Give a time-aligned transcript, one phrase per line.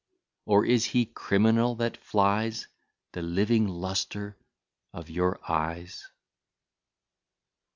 [0.47, 2.67] Or is he criminal that flies
[3.11, 4.35] The living lustre
[4.95, 6.09] of your eyes?"